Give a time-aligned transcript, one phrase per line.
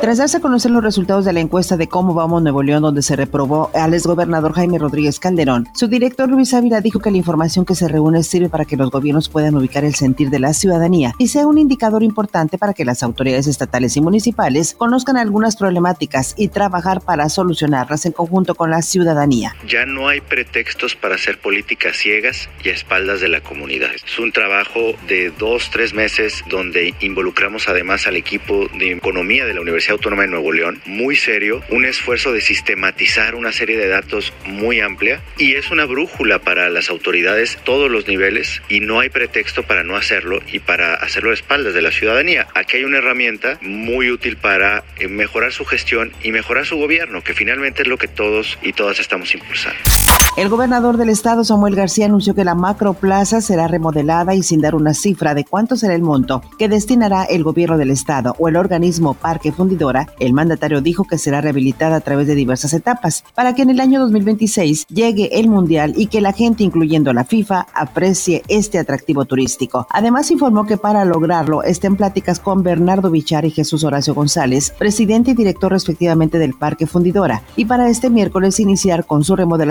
[0.00, 3.02] Tras darse a conocer los resultados de la encuesta de cómo vamos Nuevo León, donde
[3.02, 7.66] se reprobó al exgobernador Jaime Rodríguez Calderón, su director Luis Ávila dijo que la información
[7.66, 11.12] que se reúne sirve para que los gobiernos puedan ubicar el sentir de la ciudadanía
[11.18, 16.32] y sea un indicador importante para que las autoridades estatales y municipales conozcan algunas problemáticas
[16.38, 19.54] y trabajar para solucionarlas en conjunto con la ciudadanía.
[19.68, 23.90] Ya no hay pretextos para hacer políticas ciegas y a espaldas de la comunidad.
[23.94, 29.52] Es un trabajo de dos, tres meses donde involucramos además al equipo de economía de
[29.52, 33.88] la Universidad Autónoma de Nuevo León, muy serio, un esfuerzo de sistematizar una serie de
[33.88, 39.00] datos muy amplia y es una brújula para las autoridades todos los niveles y no
[39.00, 42.46] hay pretexto para no hacerlo y para hacerlo a espaldas de la ciudadanía.
[42.54, 47.22] Aquí hay una herramienta muy útil para eh, mejorar su gestión y mejorar su gobierno,
[47.22, 49.78] que finalmente es lo que todos y todas estamos impulsando.
[50.36, 54.74] El gobernador del estado, Samuel García, anunció que la macroplaza será remodelada y sin dar
[54.74, 58.56] una cifra de cuánto será el monto que destinará el gobierno del estado o el
[58.56, 59.52] organismo Parque
[60.18, 63.80] El mandatario dijo que será rehabilitada a través de diversas etapas para que en el
[63.80, 69.24] año 2026 llegue el Mundial y que la gente, incluyendo la FIFA, aprecie este atractivo
[69.24, 69.86] turístico.
[69.90, 75.30] Además, informó que para lograrlo estén pláticas con Bernardo Bichar y Jesús Horacio González, presidente
[75.30, 79.70] y director respectivamente del Parque Fundidora, y para este miércoles iniciar con su remodelación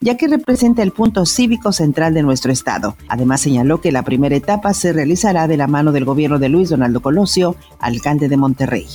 [0.00, 2.96] ya que representa el punto cívico central de nuestro estado.
[3.08, 6.70] Además señaló que la primera etapa se realizará de la mano del gobierno de Luis
[6.70, 8.86] Donaldo Colosio, alcalde de Monterrey.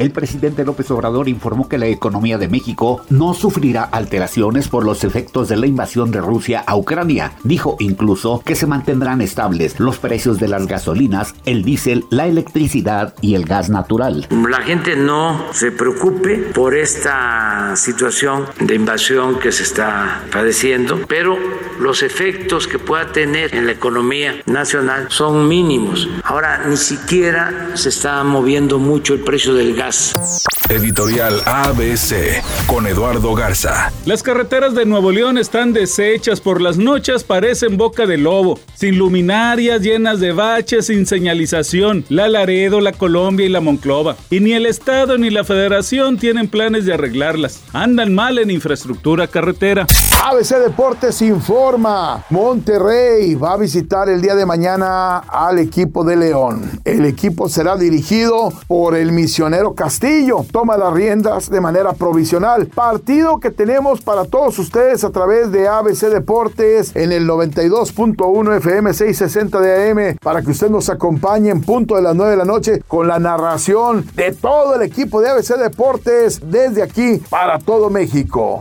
[0.00, 5.04] El presidente López Obrador informó que la economía de México no sufrirá alteraciones por los
[5.04, 7.32] efectos de la invasión de Rusia a Ucrania.
[7.44, 13.14] Dijo incluso que se mantendrán estables los precios de las gasolinas, el diésel, la electricidad
[13.20, 14.26] y el gas natural.
[14.30, 21.36] La gente no se preocupe por esta situación de invasión que se está padeciendo, pero
[21.78, 26.08] los efectos que pueda tener en la economía nacional son mínimos.
[26.24, 30.59] Ahora ni siquiera se está moviendo mucho el precio del gas Minas.
[30.70, 33.90] Editorial ABC con Eduardo Garza.
[34.06, 38.96] Las carreteras de Nuevo León están deshechas por las noches, parecen boca de lobo, sin
[38.96, 42.04] luminarias, llenas de baches, sin señalización.
[42.08, 44.14] La Laredo, la Colombia y la Monclova.
[44.30, 47.62] Y ni el Estado ni la Federación tienen planes de arreglarlas.
[47.72, 49.88] Andan mal en infraestructura carretera.
[50.22, 52.24] ABC Deportes informa.
[52.30, 56.80] Monterrey va a visitar el día de mañana al equipo de León.
[56.84, 60.44] El equipo será dirigido por el misionero Castillo.
[60.60, 62.66] Toma las riendas de manera provisional.
[62.66, 68.92] Partido que tenemos para todos ustedes a través de ABC Deportes en el 92.1 FM
[68.92, 72.44] 660 de AM para que usted nos acompañe en punto de las 9 de la
[72.44, 77.88] noche con la narración de todo el equipo de ABC Deportes desde aquí para todo
[77.88, 78.60] México.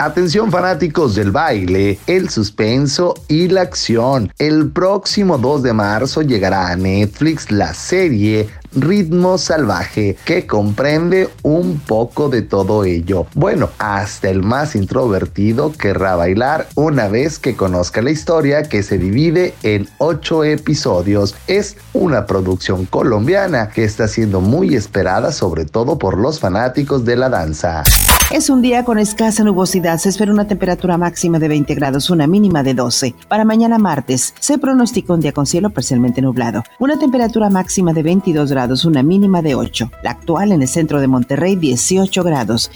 [0.00, 4.32] Atención fanáticos del baile, el suspenso y la acción.
[4.38, 11.80] El próximo 2 de marzo llegará a Netflix la serie Ritmo Salvaje, que comprende un
[11.80, 13.26] poco de todo ello.
[13.34, 18.98] Bueno, hasta el más introvertido querrá bailar una vez que conozca la historia que se
[18.98, 21.34] divide en 8 episodios.
[21.46, 27.16] Es una producción colombiana que está siendo muy esperada sobre todo por los fanáticos de
[27.16, 27.82] la danza.
[28.30, 29.98] Es un día con escasa nubosidad.
[29.98, 33.16] Se espera una temperatura máxima de 20 grados, una mínima de 12.
[33.26, 36.62] Para mañana martes se pronostica un día con cielo parcialmente nublado.
[36.78, 39.90] Una temperatura máxima de 22 grados, una mínima de 8.
[40.04, 42.70] La actual en el centro de Monterrey, 18 grados.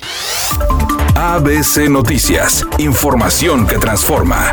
[1.15, 2.67] ABC Noticias.
[2.79, 4.53] Información que transforma.